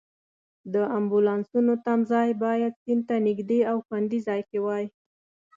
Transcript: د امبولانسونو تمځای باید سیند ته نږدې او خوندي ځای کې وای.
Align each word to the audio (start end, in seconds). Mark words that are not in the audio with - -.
د 0.73 0.75
امبولانسونو 0.97 1.73
تمځای 1.85 2.29
باید 2.43 2.79
سیند 2.83 3.03
ته 3.09 3.15
نږدې 3.27 3.59
او 3.71 3.77
خوندي 3.85 4.19
ځای 4.27 4.41
کې 4.49 4.59
وای. 4.65 4.85